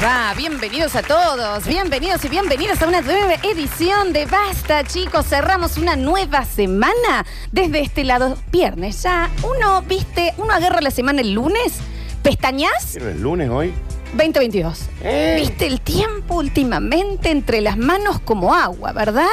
les? 0.00 0.34
Bienvenidos 0.36 0.94
a 0.94 1.02
todos, 1.02 1.66
bienvenidos 1.66 2.22
y 2.24 2.28
bienvenidas 2.28 2.82
a 2.82 2.86
una 2.86 3.00
nueva 3.00 3.34
edición 3.42 4.12
de 4.12 4.26
Basta, 4.26 4.84
chicos. 4.84 5.26
Cerramos 5.26 5.78
una 5.78 5.96
nueva 5.96 6.44
semana 6.44 7.24
desde 7.50 7.80
este 7.80 8.04
lado. 8.04 8.36
Viernes 8.52 9.02
ya. 9.02 9.30
Uno, 9.42 9.82
viste, 9.82 10.34
uno 10.36 10.52
agarra 10.52 10.80
la 10.82 10.90
semana 10.90 11.22
el 11.22 11.32
lunes, 11.32 11.78
pestañas, 12.22 12.90
¿Pero 12.94 13.08
es 13.08 13.16
lunes 13.16 13.48
hoy? 13.48 13.72
2022. 14.16 14.80
Eh. 15.02 15.36
Viste 15.40 15.66
el 15.66 15.80
tiempo 15.80 16.36
últimamente 16.36 17.30
entre 17.30 17.60
las 17.60 17.76
manos 17.76 18.18
como 18.20 18.54
agua, 18.54 18.92
¿verdad? 18.92 19.26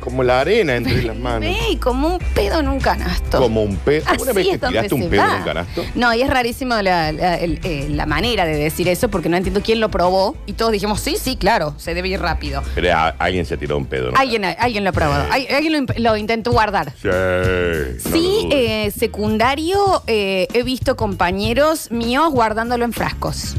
Como 0.00 0.22
la 0.22 0.40
arena 0.40 0.74
entre 0.76 1.02
las 1.02 1.16
manos. 1.16 1.48
Sí, 1.68 1.76
como 1.76 2.08
un 2.08 2.18
pedo 2.34 2.60
en 2.60 2.68
un 2.68 2.80
canasto. 2.80 3.38
Como 3.38 3.62
un 3.62 3.76
pedo. 3.76 4.04
¿Alguna 4.08 4.32
vez 4.32 4.46
es 4.48 4.60
donde 4.60 4.78
tiraste 4.78 4.94
un 4.94 5.08
pedo 5.10 5.22
va. 5.22 5.28
en 5.32 5.38
un 5.38 5.44
canasto? 5.44 5.84
No, 5.94 6.14
y 6.14 6.22
es 6.22 6.30
rarísimo 6.30 6.74
la, 6.82 7.12
la- 7.12 7.36
el- 7.36 7.60
eh, 7.62 7.86
la 7.90 8.06
manera 8.06 8.44
de 8.44 8.56
decir 8.56 8.88
eso 8.88 9.08
porque 9.10 9.28
no 9.28 9.36
entiendo 9.36 9.60
quién 9.62 9.80
lo 9.80 9.90
probó 9.90 10.36
y 10.46 10.54
todos 10.54 10.72
dijimos, 10.72 11.00
sí, 11.00 11.16
sí, 11.20 11.36
claro, 11.36 11.74
se 11.78 11.94
debe 11.94 12.08
ir 12.08 12.20
rápido. 12.20 12.62
Pero 12.74 12.92
a- 12.96 13.08
alguien 13.18 13.44
se 13.46 13.56
tiró 13.56 13.76
un 13.76 13.86
pedo. 13.86 14.10
¿no? 14.10 14.18
Alguien, 14.18 14.44
alguien 14.44 14.82
lo 14.84 14.90
ha 14.90 14.92
probado, 14.92 15.30
Al- 15.30 15.46
alguien 15.54 15.86
lo, 15.98 16.16
intentó 16.16 16.52
guardar. 16.52 16.92
Sí. 17.00 17.08
no 17.08 18.12
Sí, 18.12 18.48
eh, 18.50 18.90
secundario, 18.96 20.02
eh, 20.06 20.48
he 20.52 20.62
visto 20.62 20.96
compañeros 20.96 21.90
míos 21.90 22.30
guardándolo 22.32 22.84
en 22.84 22.92
frascos. 22.92 23.54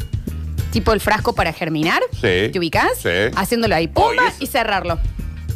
Tipo 0.74 0.92
el 0.92 1.00
frasco 1.00 1.34
para 1.34 1.54
germinar. 1.54 2.02
Sí. 2.14 2.50
¿Te 2.52 2.58
ubicas? 2.58 2.90
Sí. 3.02 3.10
Haciéndolo 3.36 3.76
ahí, 3.76 3.88
pumba, 3.88 4.10
Oh, 4.10 4.14
¿y 4.14 4.28
eso? 4.28 4.38
y 4.40 4.48
cerrarlo. 4.48 5.00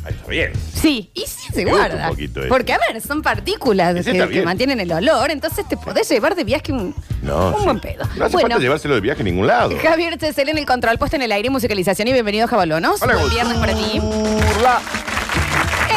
Ahí 0.06 0.14
está 0.14 0.28
bien. 0.30 0.54
Sí, 0.74 1.10
y 1.14 1.22
sí 1.22 1.50
se 1.52 1.66
Me 1.66 1.72
gusta 1.72 1.88
guarda. 1.90 2.04
un 2.06 2.10
poquito 2.12 2.40
eso. 2.40 2.50
Porque, 2.50 2.72
a 2.72 2.78
ver, 2.78 3.02
son 3.02 3.22
partículas 3.22 3.96
Ese 3.98 4.12
que, 4.12 4.18
está 4.18 4.28
que 4.28 4.34
bien. 4.34 4.46
mantienen 4.46 4.80
el 4.80 4.90
olor, 4.92 5.32
entonces 5.32 5.68
te 5.68 5.76
podés 5.76 6.08
llevar 6.10 6.36
de 6.36 6.44
viaje 6.46 6.72
un, 6.72 6.96
No. 7.24 7.50
un 7.50 7.58
sí. 7.58 7.64
buen 7.66 7.80
pedo. 7.82 8.06
No 8.16 8.26
hace 8.26 8.38
falta 8.40 8.58
llevárselo 8.60 8.94
de 8.96 9.02
viaje 9.02 9.22
a 9.22 9.26
ningún 9.26 9.48
lado. 9.48 9.76
Javier 9.82 10.18
Chesel 10.18 10.48
en 10.50 10.60
el 10.60 10.66
control, 10.66 10.98
puesto 10.98 11.18
en 11.18 11.24
el 11.24 11.32
aire 11.34 11.50
musicalización 11.50 12.08
y 12.08 12.14
bienvenido 12.14 12.46
a 12.46 12.48
Jabalonos. 12.48 13.02
Hola, 13.02 13.14
Buen 13.16 13.26
Gus. 13.26 13.34
viernes 13.34 13.58
para 13.58 13.74
ti. 13.74 14.00
Urla. 14.00 14.80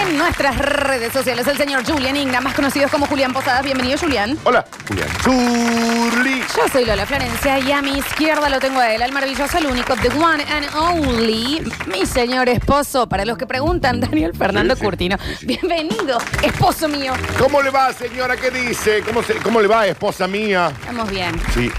En 0.00 0.16
nuestras 0.18 0.56
redes 0.58 1.12
sociales, 1.12 1.46
el 1.46 1.56
señor 1.56 1.84
Julián 1.84 2.16
Igna, 2.16 2.40
más 2.40 2.54
conocido 2.54 2.88
como 2.88 3.06
Julián 3.06 3.32
Posadas. 3.32 3.62
Bienvenido, 3.62 3.98
Julián. 3.98 4.36
Hola, 4.44 4.64
Julián. 4.88 5.08
Zurli. 5.22 6.40
Yo 6.56 6.68
soy 6.72 6.84
Lola 6.84 7.04
Florencia 7.06 7.58
y 7.58 7.70
a 7.72 7.82
mi 7.82 7.98
izquierda 7.98 8.48
lo 8.48 8.58
tengo 8.60 8.80
a 8.80 8.92
él, 8.92 9.02
al 9.02 9.12
maravilloso, 9.12 9.58
al 9.58 9.66
único, 9.66 9.94
the 9.96 10.08
one 10.08 10.42
and 10.44 10.66
only, 10.74 11.62
mi 11.86 12.06
señor 12.06 12.48
esposo. 12.48 13.08
Para 13.08 13.24
los 13.24 13.36
que 13.36 13.46
preguntan, 13.46 14.00
Daniel 14.00 14.32
Fernando 14.36 14.74
Sí, 14.74 14.80
sí, 14.80 14.84
Curtino. 14.86 15.16
sí, 15.18 15.34
sí. 15.40 15.46
Bienvenido, 15.46 16.18
esposo 16.42 16.88
mío. 16.88 17.12
¿Cómo 17.38 17.60
le 17.62 17.70
va, 17.70 17.92
señora? 17.92 18.36
¿Qué 18.36 18.50
dice? 18.50 19.02
¿Cómo, 19.02 19.22
se- 19.22 19.36
cómo 19.36 19.60
le 19.60 19.68
va, 19.68 19.86
esposa 19.86 20.26
mía? 20.26 20.72
Estamos 20.80 21.10
bien. 21.10 21.32
Sí. 21.54 21.70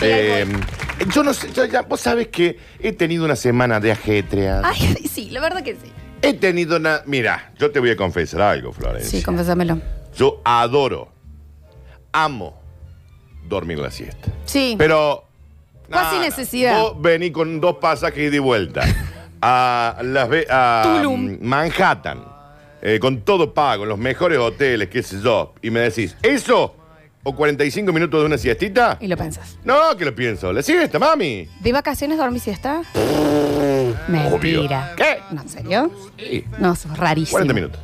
Eh, 0.00 0.46
yo 1.14 1.22
no 1.22 1.32
sé, 1.32 1.50
yo 1.52 1.64
ya, 1.64 1.82
vos 1.82 2.00
sabes 2.00 2.28
que 2.28 2.58
he 2.80 2.92
tenido 2.92 3.24
una 3.24 3.36
semana 3.36 3.78
de 3.78 3.92
ajetreada. 3.92 4.62
Ay, 4.68 4.96
sí, 5.14 5.30
la 5.30 5.40
verdad 5.40 5.62
que 5.62 5.74
sí. 5.74 5.92
He 6.22 6.34
tenido 6.34 6.76
una. 6.76 7.02
Mira, 7.04 7.52
yo 7.58 7.70
te 7.70 7.80
voy 7.80 7.90
a 7.90 7.96
confesar 7.96 8.40
algo, 8.42 8.72
Florencia. 8.72 9.10
Sí, 9.18 9.24
confésamelo. 9.24 9.80
Yo 10.16 10.40
adoro, 10.44 11.08
amo 12.12 12.60
dormir 13.48 13.78
la 13.78 13.90
siesta. 13.90 14.28
Sí. 14.44 14.76
Pero. 14.78 15.24
Casi 15.90 16.20
necesidad. 16.20 16.80
Vos 16.80 17.02
vení 17.02 17.30
con 17.30 17.60
dos 17.60 17.76
pasajes 17.76 18.32
de 18.32 18.38
vuelta 18.38 18.82
a, 19.42 19.98
las, 20.02 20.30
a 20.48 20.82
Tulum. 20.84 21.38
Manhattan, 21.42 22.24
eh, 22.80 22.98
con 22.98 23.20
todo 23.20 23.52
pago, 23.52 23.82
en 23.82 23.90
los 23.90 23.98
mejores 23.98 24.38
hoteles, 24.38 24.88
qué 24.88 25.02
sé 25.02 25.20
yo, 25.20 25.52
y 25.60 25.70
me 25.70 25.80
decís, 25.80 26.16
¿eso 26.22 26.76
o 27.24 27.36
45 27.36 27.92
minutos 27.92 28.20
de 28.20 28.26
una 28.26 28.38
siestita? 28.38 28.96
Y 29.00 29.06
lo 29.06 29.18
pensás. 29.18 29.58
No, 29.64 29.94
que 29.98 30.06
lo 30.06 30.14
pienso. 30.14 30.50
La 30.52 30.62
siesta, 30.62 30.98
mami. 30.98 31.46
¿De 31.60 31.72
vacaciones 31.72 32.16
dormís 32.16 32.42
siesta? 32.42 32.82
Mentira. 34.08 34.92
¿Qué? 34.96 35.18
¿No, 35.30 35.42
en 35.42 35.48
serio? 35.48 35.90
Sí, 36.18 36.44
No, 36.58 36.74
sos 36.76 36.96
rarísimo. 36.96 37.32
40 37.32 37.54
minutos. 37.54 37.80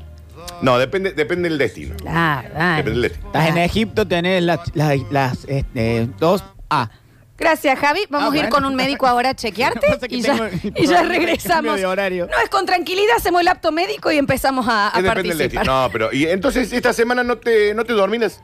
No, 0.63 0.79
depende, 0.79 1.13
depende 1.13 1.49
del 1.49 1.59
destino. 1.59 1.95
Claro, 1.97 2.49
dale. 2.55 2.77
Depende 2.79 2.91
del 2.93 3.03
destino. 3.03 3.27
Estás 3.29 3.49
en 3.49 3.59
Egipto, 3.59 4.07
tenés 4.09 4.43
las, 4.43 4.61
las, 4.75 4.99
las, 5.11 5.45
este, 5.47 6.09
dos 6.19 6.43
A. 6.71 6.91
Gracias, 7.37 7.79
Javi. 7.79 8.01
Vamos 8.11 8.31
Ah, 8.31 8.33
a 8.33 8.37
ir 8.37 8.43
bueno. 8.43 8.57
con 8.57 8.65
un 8.65 8.75
médico 8.75 9.07
ahora 9.07 9.31
a 9.31 9.35
chequearte 9.37 9.87
que 10.09 10.17
y 10.17 10.21
ya, 10.23 10.51
y 10.75 10.87
ya 10.89 11.03
regresamos. 11.05 11.77
de 11.77 11.87
horario. 11.87 12.27
No 12.27 12.37
es 12.43 12.49
con 12.51 12.67
tranquilidad, 12.67 13.15
hacemos 13.17 13.41
el 13.43 13.49
apto 13.49 13.71
médico 13.71 14.11
y 14.11 14.19
empezamos 14.19 14.67
a, 14.69 14.89
a 14.89 15.01
depende 15.01 15.23
del 15.23 15.39
participar. 15.39 15.53
destino. 15.65 15.83
No, 15.83 15.89
pero 15.93 16.13
y 16.13 16.25
entonces 16.27 16.73
esta 16.73 16.93
semana 16.93 17.23
no 17.23 17.39
te, 17.39 17.75
no 17.75 17.85
te 17.85 17.93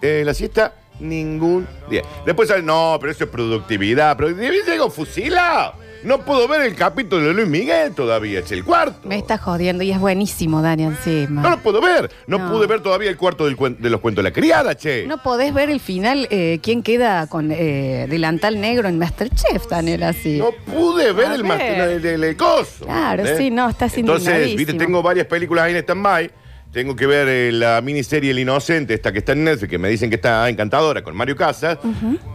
eh, 0.03 0.22
la 0.25 0.32
siesta 0.34 0.75
ningún 1.00 1.66
día. 1.91 2.03
Después 2.25 2.49
sale, 2.49 2.62
no, 2.62 2.97
pero 3.00 3.10
eso 3.10 3.25
es 3.25 3.31
productividad. 3.31 4.16
Productividad 4.16 4.65
llego 4.65 4.88
fusila. 4.91 5.75
No 6.04 6.19
puedo 6.25 6.47
ver 6.47 6.60
el 6.62 6.75
capítulo 6.75 7.25
de 7.26 7.32
Luis 7.32 7.48
Miguel 7.48 7.92
todavía, 7.94 8.41
es 8.41 8.53
el 8.53 8.62
cuarto. 8.62 9.09
Me 9.09 9.16
está 9.16 9.38
jodiendo 9.38 9.82
y 9.82 9.91
es 9.91 9.98
buenísimo, 9.98 10.60
Dani, 10.60 10.84
encima. 10.84 11.41
No 11.41 11.50
lo 11.50 11.59
puedo 11.60 11.81
ver. 11.81 12.10
No, 12.26 12.38
No. 12.38 12.53
pude 12.53 12.66
ver 12.66 12.81
todavía 12.82 13.09
el 13.09 13.16
cuarto 13.16 13.47
del 13.47 13.56
cuen- 13.56 13.78
de 13.78 13.88
los 13.88 14.00
cuentos 14.00 14.22
de 14.22 14.28
la 14.31 14.32
criada, 14.34 14.76
che. 14.76 15.06
No 15.06 15.22
podés 15.22 15.54
ver 15.54 15.70
el 15.70 15.81
final, 15.81 16.28
eh, 16.31 16.60
quién 16.62 16.82
queda 16.82 17.26
con 17.26 17.50
eh, 17.50 18.06
delantal 18.09 18.60
negro 18.60 18.87
en 18.88 18.98
Masterchef, 18.98 19.66
Daniel, 19.69 20.03
así. 20.03 20.38
No 20.38 20.50
pude 20.70 21.12
ver 21.12 21.26
A 21.28 21.34
el, 21.37 21.43
ver. 21.43 22.06
el- 22.06 22.25
el 22.25 22.37
coso. 22.37 22.84
Claro, 22.84 23.25
sí, 23.38 23.50
no, 23.50 23.70
estás 23.70 23.97
Entonces, 23.97 24.26
indignadísimo. 24.26 24.59
viste, 24.59 24.75
tengo 24.75 25.03
varias 25.03 25.26
películas 25.26 25.64
ahí 25.64 25.72
en 25.72 25.78
stand-by. 25.78 26.31
Tengo 26.70 26.94
que 26.97 27.06
ver 27.06 27.28
eh, 27.28 27.50
la 27.53 27.81
miniserie 27.81 28.31
El 28.32 28.41
Inocente, 28.41 28.93
esta 28.94 29.10
que 29.12 29.20
está 29.20 29.32
en 29.32 29.44
Netflix, 29.44 29.70
que 29.70 29.78
me 29.78 29.88
dicen 29.88 30.10
que 30.10 30.16
está 30.16 30.48
encantadora, 30.50 31.03
con 31.03 31.16
Mario 31.16 31.34
Casas. 31.37 31.78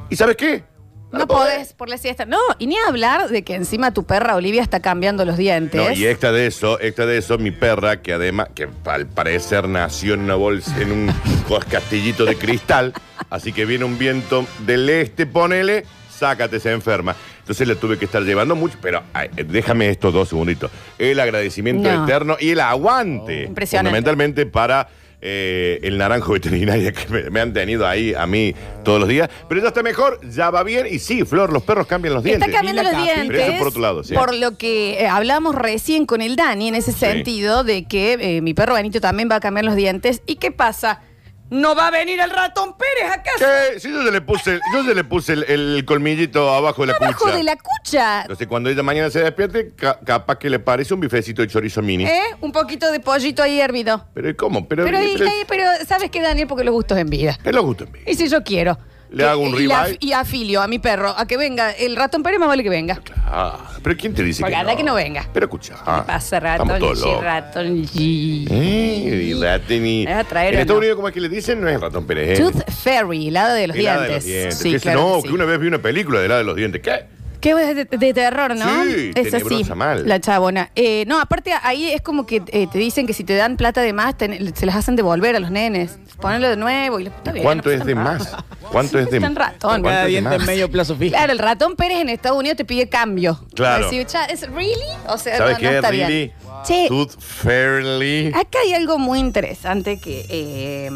¿Y 0.09 0.15
sabes 0.15 0.37
qué? 0.37 0.63
No 1.11 1.19
ver. 1.19 1.27
podés 1.27 1.73
por 1.73 1.89
la 1.89 1.97
siesta. 1.97 2.25
No, 2.25 2.37
y 2.59 2.67
ni 2.67 2.75
hablar 2.87 3.29
de 3.29 3.43
que 3.43 3.55
encima 3.55 3.91
tu 3.93 4.03
perra 4.03 4.35
Olivia 4.35 4.61
está 4.61 4.79
cambiando 4.79 5.25
los 5.25 5.37
dientes. 5.37 5.81
No, 5.81 5.91
y 5.91 6.05
extra 6.05 6.31
de 6.31 6.47
eso, 6.47 6.79
extra 6.79 7.05
de 7.05 7.17
eso, 7.17 7.37
mi 7.37 7.51
perra, 7.51 8.01
que 8.01 8.13
además, 8.13 8.49
que 8.53 8.67
al 8.85 9.07
parecer 9.07 9.67
nació 9.67 10.13
en 10.13 10.21
una 10.21 10.35
bolsa, 10.35 10.79
en 10.81 10.91
un 10.91 11.11
castillito 11.69 12.25
de 12.25 12.35
cristal, 12.35 12.93
así 13.29 13.51
que 13.53 13.65
viene 13.65 13.85
un 13.85 13.97
viento 13.97 14.45
del 14.65 14.87
este, 14.89 15.25
ponele, 15.25 15.85
sácate, 16.11 16.59
se 16.59 16.71
enferma. 16.71 17.15
Entonces 17.39 17.67
la 17.67 17.73
tuve 17.73 17.97
que 17.97 18.05
estar 18.05 18.21
llevando 18.21 18.55
mucho, 18.55 18.77
pero 18.79 19.01
ay, 19.13 19.29
déjame 19.47 19.89
estos 19.89 20.13
dos 20.13 20.29
segunditos. 20.29 20.69
El 20.99 21.19
agradecimiento 21.19 21.91
No. 21.91 22.03
eterno 22.05 22.37
y 22.39 22.51
el 22.51 22.59
aguante, 22.59 23.45
Impresionante. 23.45 23.89
fundamentalmente 23.89 24.45
para 24.45 24.87
eh, 25.21 25.79
el 25.83 25.97
naranjo 25.97 26.33
veterinario 26.33 26.93
que 26.93 27.07
me, 27.09 27.29
me 27.29 27.41
han 27.41 27.53
tenido 27.53 27.87
ahí 27.87 28.13
a 28.13 28.25
mí 28.25 28.55
todos 28.83 28.99
los 28.99 29.09
días. 29.09 29.29
Pero 29.47 29.61
ya 29.61 29.67
está 29.67 29.83
mejor, 29.83 30.19
ya 30.29 30.49
va 30.49 30.63
bien, 30.63 30.87
y 30.89 30.99
sí, 30.99 31.25
Flor, 31.25 31.51
los 31.51 31.63
perros 31.63 31.87
cambian 31.87 32.13
los 32.13 32.23
dientes. 32.23 32.47
Está 32.47 32.57
cambiando 32.57 32.83
los 32.83 33.03
dientes. 33.03 33.27
Pero 33.27 33.43
eso 33.43 33.57
por 33.57 33.67
otro 33.67 33.81
lado, 33.81 34.03
sí. 34.03 34.13
Por 34.13 34.33
lo 34.35 34.57
que 34.57 35.01
eh, 35.01 35.07
hablamos 35.07 35.55
recién 35.55 36.05
con 36.05 36.21
el 36.21 36.35
Dani, 36.35 36.69
en 36.69 36.75
ese 36.75 36.91
sentido, 36.91 37.63
de 37.63 37.83
que 37.85 38.13
eh, 38.19 38.41
mi 38.41 38.53
perro 38.53 38.75
Benito 38.75 39.01
también 39.01 39.29
va 39.29 39.35
a 39.35 39.39
cambiar 39.39 39.65
los 39.65 39.75
dientes. 39.75 40.21
¿Y 40.25 40.35
qué 40.37 40.51
pasa? 40.51 41.01
No 41.49 41.75
va 41.75 41.87
a 41.87 41.91
venir 41.91 42.19
el 42.19 42.29
ratón 42.29 42.75
Pérez 42.77 43.11
a 43.11 43.23
casa. 43.23 43.45
¿Qué? 43.73 43.79
Si 43.79 43.91
yo 43.91 44.03
ya 44.03 44.11
le 44.11 44.21
puse, 44.21 44.51
el- 44.55 44.61
yo 44.73 44.83
ya 44.83 44.93
le 44.93 45.03
puse 45.03 45.33
el, 45.33 45.43
el 45.43 45.83
colmillito 45.85 46.53
abajo 46.53 46.83
de 46.83 46.87
la 46.91 46.93
Abajo 46.97 47.23
cucha. 47.25 47.35
de 47.37 47.43
la 47.43 47.55
cucha. 47.55 48.21
Entonces, 48.21 48.47
cuando 48.47 48.69
ella 48.69 48.83
mañana 48.83 49.09
se 49.09 49.21
despierte, 49.23 49.71
ca- 49.75 49.99
capaz 50.05 50.37
que 50.37 50.49
le 50.49 50.59
parece 50.59 50.93
un 50.93 50.99
bifecito 50.99 51.41
de 51.41 51.47
chorizo 51.47 51.81
mini. 51.81 52.05
¿Eh? 52.05 52.21
Un 52.41 52.51
poquito 52.51 52.91
de 52.91 52.99
pollito 52.99 53.41
ahí 53.41 53.59
hervido. 53.59 54.05
Pero 54.13 54.35
¿cómo? 54.37 54.67
Pero, 54.67 54.83
Pero, 54.85 54.97
pero, 54.99 55.25
eh, 55.25 55.45
pero, 55.47 55.63
¿sabes 55.87 56.11
qué, 56.11 56.21
Daniel? 56.21 56.47
Porque 56.47 56.63
los 56.63 56.73
gustos 56.73 56.97
en 56.97 57.09
vida. 57.09 57.37
pero 57.43 57.57
lo 57.57 57.63
gusto 57.63 57.85
en 57.85 57.91
mí. 57.93 57.99
Y 58.05 58.13
si 58.15 58.27
yo 58.27 58.43
quiero. 58.43 58.77
Le 59.11 59.23
hago 59.25 59.41
un 59.41 59.55
ribeye. 59.57 59.97
y 59.99 60.11
afilio 60.13 60.61
a 60.61 60.67
mi 60.67 60.77
perro 60.79 61.09
a 61.17 61.25
que 61.25 61.35
venga. 61.37 61.71
El 61.71 61.95
ratón 61.95 62.21
Pérez 62.21 62.39
más 62.39 62.47
vale 62.47 62.61
que 62.63 62.69
venga. 62.69 63.01
Ah, 63.25 63.71
pero 63.81 63.97
¿quién 63.97 64.13
te 64.13 64.21
dice 64.23 64.41
Porque 64.41 64.55
que 64.55 64.63
no? 64.63 64.77
que 64.77 64.83
no 64.83 64.93
venga. 64.93 65.27
Pero 65.33 65.45
escucha. 65.47 65.75
¿Qué 65.75 66.01
pasa, 66.05 66.39
ratón? 66.39 66.95
Sí, 66.95 67.03
ratón. 67.21 67.87
sí. 67.87 68.47
Eh, 68.51 69.29
y 69.29 69.33
ratón 69.41 69.85
y- 69.85 70.05
¿Me 70.05 70.13
vas 70.13 70.25
a 70.25 70.27
traer 70.27 70.53
En 70.53 70.59
Estados 70.61 70.75
no? 70.75 70.79
Unidos, 70.79 70.95
¿cómo 70.95 71.07
es 71.07 71.13
que 71.13 71.21
le 71.21 71.29
dicen? 71.29 71.59
No 71.61 71.67
es 71.67 71.79
ratón 71.81 72.05
Pérez. 72.05 72.39
Tooth 72.39 72.69
Fairy, 72.71 73.29
helado 73.29 73.55
de 73.55 73.67
los 73.67 73.77
hada 73.77 74.01
de 74.01 74.07
dientes. 74.07 74.15
los 74.15 74.25
dientes. 74.25 74.57
Sí, 74.59 74.71
Que 74.73 74.79
claro 74.79 75.15
no, 75.17 75.23
que 75.23 75.29
una 75.31 75.45
vez 75.45 75.59
vi 75.59 75.67
una 75.67 75.79
película 75.79 76.19
de 76.21 76.27
la 76.27 76.37
de 76.37 76.43
los 76.43 76.55
dientes. 76.55 76.81
¿Qué? 76.81 77.18
Qué 77.41 77.51
es 77.51 77.75
de, 77.75 77.85
de 77.85 78.13
terror, 78.13 78.55
¿no? 78.55 78.83
Sí, 78.83 79.11
es 79.15 79.33
así. 79.33 79.63
mal. 79.75 80.05
La 80.07 80.19
chabona. 80.19 80.71
Eh, 80.75 81.05
no, 81.07 81.19
aparte 81.21 81.53
ahí 81.63 81.89
es 81.91 82.01
como 82.01 82.25
que 82.25 82.41
eh, 82.47 82.67
te 82.69 82.77
dicen 82.79 83.07
que 83.07 83.13
si 83.13 83.23
te 83.23 83.33
dan 83.35 83.55
plata 83.55 83.81
de 83.81 83.93
más, 83.93 84.17
te- 84.17 84.53
se 84.55 84.65
las 84.65 84.75
hacen 84.75 84.95
devolver 84.97 85.35
a 85.35 85.39
los 85.39 85.49
nenes. 85.49 85.97
Ponerlo 86.19 86.49
de 86.49 86.57
nuevo 86.57 86.99
y 86.99 87.05
lo- 87.05 87.11
está 87.11 87.31
bien, 87.31 87.43
¿Cuánto 87.45 87.69
no 87.69 87.75
es 87.75 87.85
de 87.85 87.95
más? 87.95 88.35
¿Cuánto 88.71 88.99
es 88.99 89.09
de 89.09 89.17
en 89.17 89.35
ratón. 89.35 89.57
¿Cuánto 89.81 89.87
Cada 89.87 89.99
es 90.01 90.05
de 90.07 90.09
diente 90.11 90.29
más? 90.31 90.39
en 90.41 90.45
medio 90.45 90.69
plazo 90.69 90.95
fijo. 90.97 91.15
Claro, 91.15 91.31
el 91.31 91.39
ratón 91.39 91.75
Pérez 91.77 91.99
en 92.01 92.09
Estados 92.09 92.37
Unidos 92.37 92.57
te 92.57 92.65
pide 92.65 92.89
cambio. 92.89 93.45
Claro. 93.55 93.85
Decir, 93.85 94.05
"Cha, 94.05 94.25
¿Es 94.25 94.41
really? 94.51 94.73
O 95.07 95.17
sea, 95.17 95.37
¿Sabes 95.37 95.57
no, 95.59 95.63
no 95.63 95.69
qué? 95.69 95.75
está 95.77 95.89
Really? 95.91 96.13
bien. 96.17 96.33
Che, 96.65 96.87
Tooth 96.89 97.17
Fairly. 97.21 98.27
acá 98.35 98.59
hay 98.65 98.73
algo 98.73 98.97
muy 98.97 99.19
interesante 99.19 99.97
que 99.97 100.25
eh, 100.29 100.89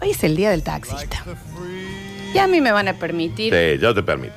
hoy 0.00 0.10
es 0.10 0.22
el 0.22 0.36
día 0.36 0.50
del 0.50 0.62
taxista. 0.62 1.24
Y 2.32 2.38
a 2.38 2.46
mí 2.46 2.60
me 2.60 2.70
van 2.70 2.86
a 2.86 2.92
permitir 2.94 3.52
Sí, 3.52 3.80
yo 3.82 3.92
te 3.94 4.02
permito. 4.04 4.34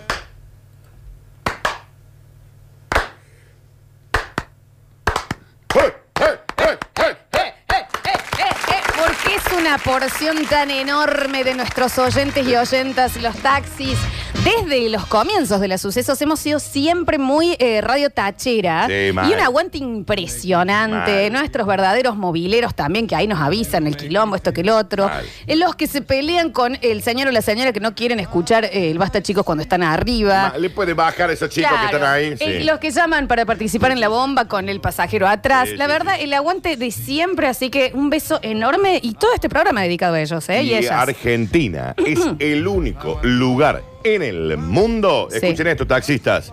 ¡Eh, 5.75 5.93
eh, 6.19 6.39
eh, 6.57 6.77
eh! 6.99 7.17
Eh, 7.37 7.53
eh, 7.69 7.83
eh, 8.07 8.15
eh, 8.43 8.81
¿Por 8.97 9.15
qué 9.23 9.35
es 9.35 9.50
una 9.61 9.77
porción 9.77 10.43
tan 10.47 10.71
enorme 10.71 11.43
de 11.43 11.53
nuestros 11.53 11.99
oyentes 11.99 12.47
y 12.47 12.55
oyentas, 12.55 13.15
los 13.17 13.35
taxis, 13.37 13.95
Desde 14.43 14.89
los 14.89 15.05
comienzos 15.05 15.59
de 15.61 15.67
los 15.67 15.79
sucesos 15.81 16.19
hemos 16.19 16.39
sido 16.39 16.59
siempre 16.59 17.19
muy 17.19 17.55
eh, 17.59 17.79
radio 17.81 18.09
tachera 18.09 18.87
Sí, 18.87 19.13
mal. 19.13 19.29
y 19.29 19.33
un 19.35 19.39
aguante 19.39 19.77
impresionante. 19.77 21.29
Mal. 21.29 21.33
Nuestros 21.41 21.67
verdaderos 21.67 22.15
mobileros 22.17 22.73
también 22.73 23.05
que 23.05 23.15
ahí 23.15 23.27
nos 23.27 23.39
avisan 23.39 23.85
el 23.85 23.95
quilombo, 23.95 24.35
esto 24.35 24.51
que 24.51 24.61
el 24.61 24.69
otro. 24.69 25.07
Mal. 25.09 25.23
Los 25.59 25.75
que 25.75 25.85
se 25.85 26.01
pelean 26.01 26.49
con 26.51 26.75
el 26.81 27.03
señor 27.03 27.27
o 27.27 27.31
la 27.31 27.43
señora 27.43 27.71
que 27.71 27.79
no 27.79 27.93
quieren 27.93 28.19
escuchar 28.19 28.65
eh, 28.65 28.89
el 28.89 28.97
basta 28.97 29.21
chicos 29.21 29.43
cuando 29.45 29.61
están 29.61 29.83
arriba. 29.83 30.49
Ma- 30.53 30.57
Le 30.57 30.71
puede 30.71 30.95
bajar 30.95 31.29
a 31.29 31.33
esos 31.33 31.49
chicos 31.49 31.69
que 31.69 31.77
Claro. 31.77 31.97
están 31.97 32.11
ahí. 32.11 32.25
Eh, 32.39 32.59
sí. 32.59 32.63
los 32.63 32.79
que 32.79 32.89
llaman 32.89 33.27
para 33.27 33.45
participar 33.45 33.91
en 33.91 33.99
la 33.99 34.07
bomba 34.07 34.45
con 34.47 34.69
el 34.69 34.81
pasajero 34.81 35.27
atrás. 35.27 35.69
Sí, 35.69 35.75
la 35.77 35.85
sí, 35.85 35.91
verdad, 35.91 36.15
el 36.19 36.33
aguante 36.33 36.77
de 36.77 36.89
siempre, 36.89 37.47
así 37.47 37.69
que 37.69 37.91
un 37.93 38.09
beso 38.09 38.39
enorme 38.41 38.99
y 39.03 39.13
todo 39.13 39.33
este 39.35 39.49
programa 39.49 39.83
dedicado 39.83 40.15
a 40.15 40.21
ellos, 40.21 40.49
¿eh? 40.49 40.63
Y, 40.63 40.71
Y 40.71 40.75
ellas. 40.75 40.91
Argentina 40.93 41.93
es 42.03 42.19
el 42.39 42.65
único 42.67 43.19
lugar 43.21 43.83
en 44.03 44.21
el 44.23 44.57
mundo, 44.57 45.27
Sí. 45.31 45.37
escuchen 45.37 45.67
esto, 45.67 45.85
taxistas, 45.87 46.51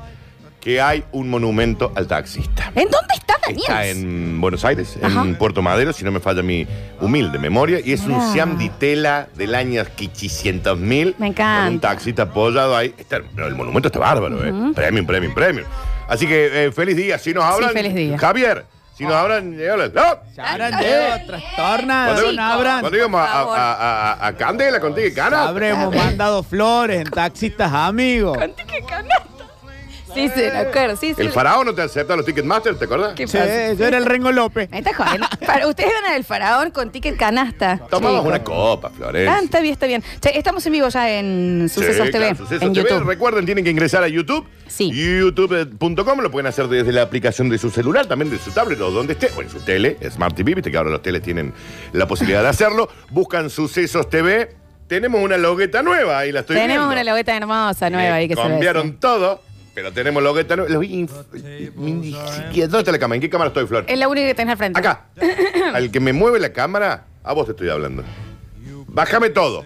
que 0.61 0.81
hay 0.81 1.05
un 1.13 1.31
monumento 1.31 1.93
al 1.95 2.07
taxista. 2.07 2.73
¿En 2.75 2.91
dónde 2.91 3.15
está 3.15 3.35
Daniel? 3.41 3.61
Está 3.67 3.87
en 3.87 4.41
Buenos 4.41 4.65
Aires, 4.65 4.99
Ajá. 5.03 5.23
en 5.23 5.37
Puerto 5.37 5.63
Madero, 5.63 5.93
si 5.93 6.05
no 6.05 6.11
me 6.11 6.21
falla 6.21 6.43
mi 6.43 6.67
humilde 7.01 7.39
memoria, 7.39 7.81
y 7.83 7.93
es 7.93 8.03
Mirá. 8.05 8.19
un 8.19 8.33
Siam 8.33 8.59
di 8.59 8.69
Tela 8.71 9.29
del 9.37 9.55
año 9.55 9.83
500 9.97 10.79
mil. 10.79 11.15
Me 11.19 11.29
encanta. 11.29 11.65
Con 11.65 11.75
un 11.75 11.81
taxista 11.81 12.23
apoyado 12.25 12.77
ahí. 12.77 12.93
Está- 12.99 13.17
el 13.19 13.55
monumento 13.55 13.89
está 13.89 13.99
bárbaro, 14.01 14.45
¿eh? 14.45 14.53
Premium, 14.75 15.07
premium, 15.07 15.33
premium. 15.35 15.67
Así 16.09 16.27
que 16.27 16.67
eh, 16.67 16.73
feliz 16.73 16.97
día. 16.97 17.19
Si 17.19 17.33
nos 17.33 17.45
hablan. 17.45 17.71
feliz 17.73 17.95
día. 17.95 18.19
Javier, 18.19 18.65
si 18.99 19.05
eh, 19.61 19.71
hola. 19.71 19.89
¡No! 19.95 20.03
Se 20.35 20.41
habrán 20.41 20.77
de 20.81 21.23
otras 21.23 21.43
tornas, 21.57 22.13
Cuando, 22.13 22.33
no 22.33 22.43
habrán. 22.43 22.81
cuando 22.81 22.99
íbamos 22.99 23.21
a, 23.21 23.25
a- 23.25 23.43
a- 23.73 24.13
a- 24.13 24.27
a 24.27 24.33
Candela 24.37 24.81
contigo 24.81 25.07
y 25.07 25.15
Cana. 25.15 25.45
Habremos 25.45 25.95
mandado 25.95 26.43
flores 26.43 27.01
en 27.03 27.11
taxistas 27.11 27.73
amigos. 27.73 28.37
Conté 28.37 28.65
que 28.65 28.83
canasta. 28.85 29.28
Sí, 30.15 30.29
sí, 30.35 30.41
me 30.53 30.59
acuerdo. 30.59 30.97
Sí, 30.97 31.15
sí. 31.15 31.21
El 31.23 31.31
faraón 31.31 31.67
no 31.67 31.75
te 31.75 31.83
acepta 31.83 32.17
los 32.17 32.25
Ticketmaster, 32.25 32.77
¿te 32.79 32.85
acuerdas? 32.85 33.15
¿Qué 33.15 33.27
Sí, 33.27 33.37
pasa? 33.37 33.73
yo 33.75 33.87
era 33.87 33.99
el 33.99 34.05
Rengo 34.07 34.33
López. 34.33 34.71
Me 34.71 34.79
está 34.79 34.95
jodiendo. 34.95 35.27
Para, 35.47 35.67
ustedes 35.67 35.91
van 36.03 36.13
al 36.13 36.25
faraón 36.25 36.71
con 36.71 36.91
ticket 36.91 37.17
canasta. 37.17 37.79
Tomamos 37.91 38.25
una 38.25 38.43
copa, 38.43 38.91
Florencia. 38.91 39.37
Ah, 39.37 39.41
está 39.43 39.61
bien, 39.61 39.73
está 39.73 39.87
bien. 39.87 40.03
Che, 40.21 40.37
estamos 40.39 40.65
en 40.67 40.73
vivo 40.73 40.89
ya 40.89 41.11
en 41.19 41.69
Sucesos 41.73 42.07
Sí, 42.07 42.13
TV, 42.13 42.25
claro, 42.25 42.37
Sucesos 42.37 42.63
en 42.63 42.73
TV. 42.73 42.89
YouTube. 42.91 43.07
Recuerden, 43.09 43.45
tienen 43.47 43.65
que 43.65 43.71
ingresar 43.71 44.03
a 44.03 44.09
YouTube. 44.09 44.47
Sí. 44.67 44.91
YouTube.com 44.93 46.21
lo 46.21 46.31
pueden 46.31 46.47
hacer 46.47 46.69
desde 46.69 46.93
la 46.93 47.03
aplicación 47.03 47.49
de 47.49 47.59
su 47.59 47.71
celular, 47.71 48.07
también 48.07 48.31
de 48.31 48.39
su 48.39 48.51
tablet 48.51 48.81
o 48.81 48.91
donde 48.91 49.15
esté, 49.15 49.31
o 49.37 49.43
en 49.43 49.49
su 49.51 49.61
tele, 49.61 49.97
Smart 50.11 50.35
TV, 50.37 50.55
viste 50.55 50.71
que 50.71 50.77
ahora 50.77 50.91
los 50.91 51.03
teles 51.03 51.23
tienen 51.23 51.53
la 51.93 52.07
posibilidad 52.07 52.43
de 52.43 52.49
hacerlo. 52.49 52.89
Buscan 53.11 53.51
Sucesos 53.51 54.09
TV. 54.11 54.55
Tenemos 54.87 55.21
una 55.23 55.37
logueta 55.37 55.83
nueva, 55.83 56.19
ahí 56.19 56.33
la 56.33 56.41
estoy 56.41 56.57
Tenemos 56.57 56.89
viendo. 56.89 56.93
una 57.03 57.05
logueta 57.05 57.37
hermosa 57.37 57.91
nueva 57.91 58.15
ahí 58.17 58.27
que 58.29 58.35
se 58.35 58.43
ve. 58.43 58.49
Cambiaron 58.49 58.95
todo, 58.99 59.43
pero 59.79 59.93
tenemos 59.93 60.21
logueta 60.23 60.57
nueva. 60.57 60.73
Lo 60.73 60.81
vi 60.81 60.89
inf- 61.07 61.71
ni 61.77 62.13
siquiera- 62.13 62.67
¿Dónde 62.67 62.79
está 62.79 62.91
la 62.91 62.99
cámara? 62.99 63.15
¿En 63.15 63.21
qué 63.21 63.31
cámara 63.31 63.49
estoy, 63.49 63.65
Flor? 63.67 63.85
Es 63.87 63.97
la 63.97 64.09
única 64.09 64.27
que 64.27 64.35
tenés 64.35 64.51
al 64.53 64.59
frente. 64.59 64.79
Acá. 64.81 65.05
Al 65.73 65.93
que 65.93 66.01
me 66.01 66.13
mueve 66.13 66.41
la 66.41 66.53
cámara, 66.53 67.05
a 67.23 67.33
vos 67.33 67.47
te 67.47 67.53
estoy 67.53 67.69
hablando. 67.69 68.03
Bájame 68.89 69.31
todo. 69.31 69.65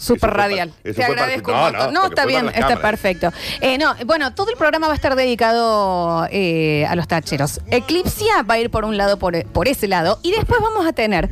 Super 0.00 0.30
radial. 0.30 0.72
Te 0.82 1.04
agradezco 1.04 1.52
para- 1.52 1.66
un 1.66 1.72
no, 1.72 1.78
montón. 1.78 1.94
no, 1.94 2.00
No, 2.02 2.06
está 2.08 2.24
bien, 2.26 2.46
está 2.46 2.60
cámaras. 2.60 2.80
perfecto. 2.80 3.32
Eh, 3.60 3.76
no, 3.78 3.94
bueno, 4.06 4.34
todo 4.34 4.50
el 4.50 4.56
programa 4.56 4.86
va 4.86 4.94
a 4.94 4.96
estar 4.96 5.14
dedicado 5.14 6.26
eh, 6.30 6.86
a 6.88 6.96
los 6.96 7.06
tacheros. 7.06 7.60
Eclipsia 7.70 8.42
va 8.42 8.54
a 8.54 8.58
ir 8.58 8.70
por 8.70 8.84
un 8.86 8.96
lado, 8.96 9.18
por, 9.18 9.44
por 9.46 9.68
ese 9.68 9.88
lado, 9.88 10.18
y 10.22 10.30
después 10.32 10.60
vamos 10.62 10.86
a 10.86 10.92
tener 10.92 11.28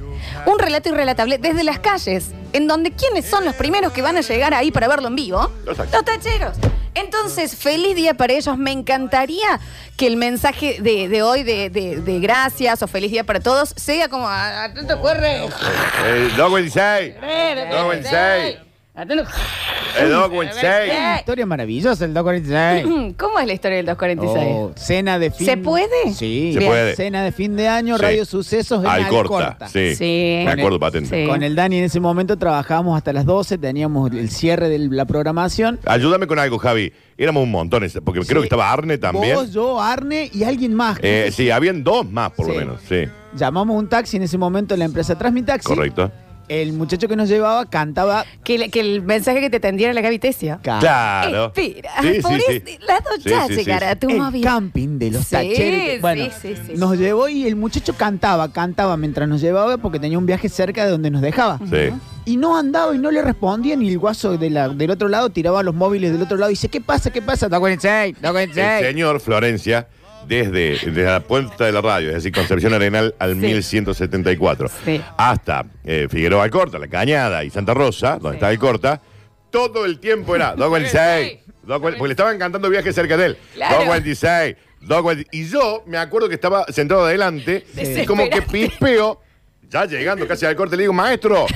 un 0.47 0.59
relato 0.59 0.91
irrelatable 0.91 1.39
desde 1.39 1.65
las 1.65 1.79
calles, 1.79 2.31
en 2.53 2.67
donde 2.69 2.93
quiénes 2.93 3.25
son 3.25 3.45
los 3.45 3.55
primeros 3.55 3.93
que 3.93 4.03
van 4.03 4.17
a 4.17 4.21
llegar 4.21 4.53
ahí 4.55 4.71
para 4.71 4.87
verlo 4.89 5.09
en 5.09 5.17
vivo. 5.17 5.51
Los 5.65 5.77
tacheros. 5.77 6.05
tacheros. 6.05 6.57
Entonces, 7.01 7.57
feliz 7.57 7.95
día 7.97 8.15
para 8.15 8.33
ellos. 8.33 8.57
Me 8.59 8.73
encantaría 8.73 9.61
que 9.97 10.07
el 10.07 10.17
mensaje 10.17 10.79
de, 10.81 11.09
de 11.09 11.23
hoy 11.23 11.43
de, 11.43 11.71
de- 11.71 11.97
de 12.01 12.21
gracias 12.21 12.83
o 12.83 12.87
feliz 12.89 13.11
día 13.11 13.25
para 13.25 13.41
todos 13.41 13.73
sea 13.77 14.09
como 14.09 14.29
"Ah, 14.29 14.65
atento 14.65 15.01
corre. 15.01 15.45
Eh, 16.05 16.31
226. 16.37 17.15
226. 17.21 18.59
Atento. 18.95 19.25
El 20.01 20.11
226. 20.11 20.65
Eh. 20.65 21.17
Historia 21.21 21.47
maravillosa 21.47 22.05
el 22.05 22.15
246. 22.15 23.15
¿Cómo 23.19 23.39
es 23.39 23.47
la 23.47 23.53
historia 23.53 23.77
del 23.79 23.87
246? 23.87 24.55
Oh, 24.57 24.73
cena 24.77 25.19
de 25.19 25.31
fin. 25.31 25.47
¿Se 25.47 25.57
puede? 25.57 26.13
Sí. 26.15 26.53
Se 26.59 26.65
puede. 26.67 26.97
Cena 26.97 27.23
de 27.25 27.33
fin 27.33 27.57
de 27.57 27.69
año, 27.69 27.97
Sí. 27.97 28.03
Radio 28.03 28.25
Sucesos 28.25 28.81
en 28.85 28.91
Alcorta. 28.91 29.19
Alcorta. 29.37 29.69
Sí. 29.69 29.95
Sí. 29.95 30.43
Me 30.45 30.51
acuerdo 30.53 30.79
patente. 30.79 31.23
Sí. 31.23 31.29
Con 31.29 31.43
el 31.43 31.55
Dani 31.55 31.79
en 31.79 31.85
ese 31.85 32.01
momento 32.01 32.37
trabajábamos 32.37 32.97
hasta 32.97 33.13
las 33.13 33.25
12, 33.25 33.59
teníamos 33.59 34.11
el 34.13 34.31
cierre 34.31 34.69
de 34.69 34.79
la 34.79 35.05
programación. 35.05 35.79
Ayúdame 35.87 36.27
con 36.27 36.39
algo, 36.39 36.59
Javi. 36.59 36.93
Éramos 37.17 37.43
un 37.43 37.51
montón, 37.51 37.83
ese- 37.83 38.01
porque 38.01 38.21
creo 38.21 38.41
que 38.43 38.47
estaba 38.47 38.71
Arne 38.73 38.97
también. 38.99 39.35
Vos, 39.35 39.53
yo, 39.53 39.81
Arne 39.81 40.31
y 40.33 40.45
alguien 40.45 40.73
más. 40.75 40.99
Eh, 41.03 41.31
sí, 41.33 41.51
habían 41.51 41.83
dos 41.83 42.09
más, 42.11 42.31
por 42.31 42.47
Sí. 42.47 42.53
lo 42.53 42.59
menos. 42.59 42.81
Sí, 42.89 43.05
Llamamos 43.35 43.77
un 43.77 43.89
taxi 43.89 44.17
en 44.17 44.23
ese 44.23 44.39
momento 44.39 44.75
en 44.75 44.79
la 44.81 44.87
empresa 44.87 45.17
Transmitaxi. 45.19 45.67
correcto. 45.67 46.11
El 46.49 46.73
muchacho 46.73 47.09
que 47.09 47.17
nos 47.17 47.29
llevaba 47.29 47.67
cantaba. 47.69 48.25
Que, 48.45 48.59
le- 48.59 48.71
que 48.71 48.81
el 48.81 49.03
mensaje 49.03 49.41
que 49.41 49.51
te 49.51 49.61
tendiera 49.61 49.93
la 49.93 50.01
Gaby 50.01 50.19
Tesia. 50.19 50.59
ca- 50.63 50.79
Claro. 50.79 51.47
Espera, 51.55 51.91
Sí, 52.01 52.21
por 52.23 52.33
sí, 52.33 52.41
sí. 52.47 52.53
este 52.57 52.79
lado 52.87 53.05
Sí, 53.23 53.31
ya 53.31 53.47
sí, 53.47 53.55
sí, 53.55 53.65
llegará 53.65 53.93
sí. 53.93 53.99
tu 53.99 54.09
el 54.11 54.17
móvil. 54.19 54.43
camping 54.43 54.99
de 54.99 55.11
los 55.11 55.25
Sí, 55.25 55.31
tacheros. 55.31 56.01
Bueno, 56.01 56.25
sí, 56.25 56.31
sí, 56.43 56.63
sí. 56.67 56.73
nos 56.77 56.97
llevó 56.99 57.29
y 57.29 57.47
el 57.47 57.57
muchacho 57.57 57.95
cantaba, 57.97 58.51
cantaba 58.53 58.97
mientras 58.97 59.29
nos 59.29 59.41
llevaba 59.41 59.77
porque 59.79 59.99
tenía 60.01 60.19
un 60.19 60.27
viaje 60.27 60.49
cerca 60.49 60.85
de 60.85 60.91
donde 60.91 61.11
nos 61.11 61.21
dejaba. 61.23 61.59
Sí. 61.71 61.91
Y 62.25 62.37
no 62.37 62.57
andaba 62.59 62.95
y 62.95 62.99
no 62.99 63.11
le 63.11 63.23
respondían 63.23 63.81
y 63.83 63.89
el 63.91 63.99
guaso 63.99 64.37
de 64.37 64.51
la- 64.51 64.69
del 64.69 64.91
otro 64.91 65.09
lado 65.09 65.31
tiraba 65.31 65.63
los 65.63 65.75
móviles 65.75 66.13
del 66.13 66.23
otro 66.23 66.37
lado 66.37 66.51
y 66.51 66.55
dice, 66.55 66.69
¿qué 66.69 66.81
pasa? 66.81 67.11
¿Qué 67.11 67.23
pasa? 67.23 67.49
246, 67.49 68.17
El 68.17 68.23
246. 68.23 68.87
señor 68.87 69.21
Florencia, 69.21 69.89
desde, 70.29 70.79
desde 70.79 71.03
la 71.05 71.21
puerta 71.21 71.65
de 71.65 71.73
la 71.73 71.81
radio, 71.81 72.09
es 72.11 72.17
decir, 72.17 72.33
Concepción 72.33 72.75
Arenal 72.75 73.15
al 73.19 73.33
Sí. 73.33 73.37
1174, 73.41 74.69
Sí. 74.85 75.01
hasta 75.17 75.65
eh, 75.85 76.07
Figueroa 76.11 76.45
Alcorta, 76.45 76.79
La 76.79 76.89
Cañada 76.89 77.43
y 77.45 77.51
Santa 77.51 77.75
Rosa, 77.75 78.19
donde 78.21 78.37
está 78.37 78.49
Alcorta, 78.49 79.01
todo 79.51 79.87
el 79.87 79.99
tiempo 79.99 80.37
era 80.37 80.55
246, 80.55 81.39
246, 81.63 81.81
porque 81.99 82.09
le 82.09 82.13
estaban 82.13 82.39
cantando 82.39 82.69
viajes 82.71 82.95
cerca 82.95 83.17
de 83.17 83.27
él. 83.27 83.39
Claro. 83.55 83.77
246, 83.87 84.57
246. 84.83 85.27
Y 85.33 85.49
yo 85.51 85.83
me 85.87 85.97
acuerdo 85.99 86.29
que 86.29 86.35
estaba 86.35 86.65
sentado 86.67 87.05
adelante 87.07 87.65
y 87.77 88.05
como 88.05 88.29
que 88.29 88.43
pispeo, 88.43 89.21
ya 89.71 89.87
llegando 89.87 90.27
casi 90.29 90.45
al 90.47 90.55
corte, 90.57 90.77
le 90.77 90.83
digo, 90.85 90.93
maestro, 90.93 91.47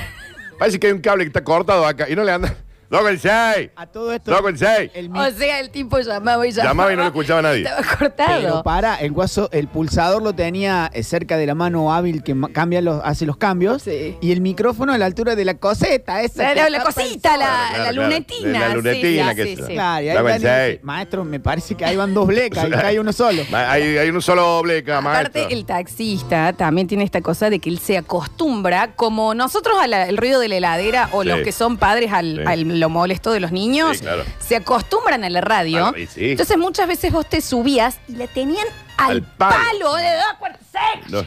parece 0.57 0.79
que 0.79 0.87
hay 0.87 0.93
un 0.93 0.99
cable 1.01 1.23
que 1.23 1.27
está 1.29 1.43
cortado 1.43 1.85
acá 1.85 2.09
y 2.09 2.15
no 2.15 2.23
le 2.23 2.31
anda. 2.31 2.55
246, 2.97 3.71
A 3.75 3.87
todo 3.87 4.13
esto. 4.13 4.29
246. 4.31 4.91
El 4.93 5.09
mi- 5.09 5.19
O 5.19 5.31
sea, 5.31 5.59
el 5.59 5.69
tipo 5.71 5.99
llamaba 5.99 6.45
y 6.45 6.51
llamaba. 6.51 6.69
Llamaba 6.69 6.93
y 6.93 6.95
no 6.95 7.01
lo 7.01 7.07
escuchaba 7.07 7.41
nadie. 7.41 7.63
Estaba 7.63 7.81
Pero 7.81 7.97
cortado. 7.97 8.63
para, 8.63 8.95
el 8.97 9.11
guaso, 9.11 9.49
el 9.51 9.67
pulsador 9.67 10.21
lo 10.21 10.33
tenía 10.33 10.91
eh, 10.93 11.01
cerca 11.03 11.37
de 11.37 11.45
la 11.47 11.55
mano 11.55 11.91
hábil 11.93 12.21
que 12.23 12.35
ma- 12.35 12.49
cambia 12.49 12.81
los, 12.81 13.01
hace 13.03 13.25
los 13.25 13.37
cambios. 13.37 13.81
Sí. 13.81 14.15
Y 14.21 14.31
el 14.31 14.41
micrófono 14.41 14.93
a 14.93 14.97
la 14.99 15.05
altura 15.07 15.35
de 15.35 15.43
la 15.43 15.55
coseta. 15.55 16.21
Esa 16.21 16.43
La, 16.43 16.49
que 16.53 16.55
la- 16.61 16.69
la 16.69 16.77
tapa 16.83 16.89
el 16.89 16.95
cosita, 17.07 17.29
sol. 17.31 17.39
la, 17.39 17.45
Claro, 17.45 17.71
la 17.83 17.89
claro. 17.89 18.03
lunetina. 18.09 18.59
La 18.59 18.75
lunetina, 18.75 19.29
sí, 19.31 19.35
que 19.35 19.43
sí, 19.43 19.55
se- 19.55 19.65
sí. 19.67 19.73
Claro, 19.73 20.05
y 20.05 20.09
ahí 20.09 20.15
Dame 20.15 20.29
Dani 20.29 20.43
seis. 20.43 20.67
dice, 20.73 20.79
maestro, 20.83 21.25
me 21.25 21.39
parece 21.39 21.75
que 21.75 21.85
ahí 21.85 21.95
van 21.95 22.13
dos 22.13 22.27
blecas 22.27 22.67
y 22.69 22.73
hay 22.73 22.97
uno 22.99 23.11
solo. 23.11 23.41
Hay, 23.53 23.97
hay 23.97 24.09
un 24.09 24.21
solo 24.21 24.61
bleca, 24.61 25.01
maestro. 25.01 25.41
Aparte, 25.41 25.53
el 25.55 25.65
taxista 25.65 26.53
también 26.53 26.87
tiene 26.87 27.03
esta 27.03 27.21
cosa 27.21 27.49
de 27.49 27.57
que 27.59 27.69
él 27.69 27.79
se 27.79 27.97
acostumbra, 27.97 28.93
como 28.95 29.33
nosotros 29.33 29.75
al 29.81 30.15
ruido 30.17 30.39
de 30.39 30.47
la 30.49 30.57
heladera 30.57 31.09
o 31.11 31.23
Sí. 31.23 31.29
los 31.29 31.39
que 31.41 31.51
son 31.51 31.77
padres 31.77 32.11
al, 32.13 32.35
Sí. 32.37 32.43
al- 32.45 32.82
lo 32.83 32.89
molesto 32.89 33.31
de 33.31 33.39
los 33.39 33.51
niños, 33.51 33.97
Sí, 33.97 34.03
claro. 34.03 34.23
se 34.39 34.55
acostumbran 34.57 35.23
a 35.23 35.29
la 35.29 35.41
radio. 35.41 35.85
Ah, 35.95 35.99
y 35.99 36.05
sí. 36.07 36.31
Entonces 36.31 36.57
muchas 36.57 36.87
veces 36.87 37.11
vos 37.11 37.25
te 37.27 37.41
subías 37.41 37.97
y 38.07 38.13
la 38.17 38.27
tenían 38.27 38.65
al, 38.97 39.11
Al 39.11 39.21
palo. 39.23 39.55
palo. 39.55 39.95
de 39.95 40.03
dos, 40.15 40.51
seis, 40.71 41.11
No. 41.11 41.19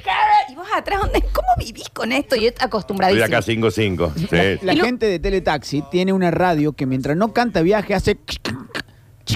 y 0.50 0.54
vos 0.54 0.66
atrás, 0.74 1.00
¿dónde- 1.00 1.22
¿cómo 1.32 1.48
vivís 1.58 1.88
con 1.90 2.12
esto? 2.12 2.36
Y 2.36 2.46
es 2.46 2.52
Estoy 2.52 2.66
acostumbradísimo. 2.66 3.24
acá 3.26 3.42
5-5. 3.42 4.12
Sí. 4.14 4.58
La 4.64 4.72
Y 4.72 4.76
lo- 4.76 4.84
gente 4.84 5.06
de 5.06 5.18
Teletaxi 5.18 5.82
tiene 5.90 6.12
una 6.12 6.30
radio 6.30 6.72
que 6.74 6.86
mientras 6.86 7.16
no 7.16 7.32
canta 7.32 7.62
viaje 7.62 7.94
hace... 7.94 8.18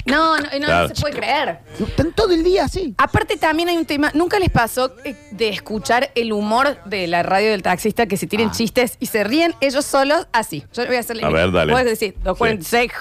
No, 0.05 0.37
no, 0.37 0.43
no, 0.43 0.59
no 0.59 0.65
Claro. 0.65 0.87
se 0.95 1.01
puede 1.01 1.15
creer. 1.17 1.59
Están 1.79 2.13
todo 2.13 2.31
el 2.33 2.43
día 2.43 2.65
así. 2.65 2.93
Aparte 2.97 3.35
también 3.37 3.69
hay 3.69 3.77
un 3.77 3.85
tema, 3.85 4.09
¿nunca 4.13 4.39
les 4.39 4.49
pasó 4.49 4.95
eh, 5.03 5.15
de 5.31 5.49
escuchar 5.49 6.11
el 6.15 6.31
humor 6.33 6.77
de 6.85 7.07
la 7.07 7.23
radio 7.23 7.51
del 7.51 7.61
taxista 7.61 8.05
que 8.05 8.15
se 8.17 8.25
tiren 8.27 8.49
Ah. 8.49 8.51
chistes 8.55 8.95
y 8.99 9.07
se 9.07 9.23
ríen 9.23 9.53
ellos 9.61 9.85
solos 9.85 10.27
así? 10.31 10.63
Yo 10.73 10.85
voy 10.85 10.95
a 10.95 10.99
hacerle 10.99 11.25
A 11.25 11.29
ver, 11.29 11.51
dale. 11.51 11.71
Puedes 11.73 11.87
decir 11.89 12.15
246 12.23 12.91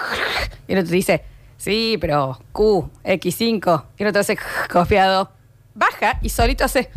y 0.67 0.73
el 0.73 0.79
otro 0.81 0.91
dice, 0.93 1.25
sí, 1.57 1.97
pero 2.01 2.41
Q, 2.53 2.91
X5 3.05 3.85
y 3.99 4.03
el 4.03 4.09
otro 4.09 4.21
hace 4.21 4.37
copiado. 4.71 5.31
Baja 5.75 6.19
y 6.23 6.29
solito 6.29 6.65
hace. 6.65 6.91